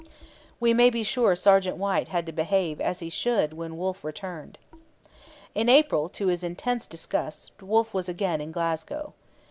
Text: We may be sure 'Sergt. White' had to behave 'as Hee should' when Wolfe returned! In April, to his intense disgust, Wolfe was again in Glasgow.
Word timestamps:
We 0.59 0.73
may 0.73 0.89
be 0.89 1.03
sure 1.03 1.35
'Sergt. 1.35 1.75
White' 1.77 2.07
had 2.07 2.25
to 2.25 2.31
behave 2.31 2.81
'as 2.81 3.01
Hee 3.01 3.09
should' 3.11 3.53
when 3.53 3.77
Wolfe 3.77 4.03
returned! 4.03 4.57
In 5.53 5.69
April, 5.69 6.09
to 6.09 6.25
his 6.25 6.43
intense 6.43 6.87
disgust, 6.87 7.51
Wolfe 7.61 7.93
was 7.93 8.09
again 8.09 8.41
in 8.41 8.51
Glasgow. 8.51 9.13